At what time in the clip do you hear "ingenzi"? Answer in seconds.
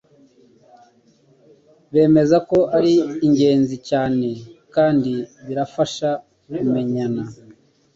3.27-3.75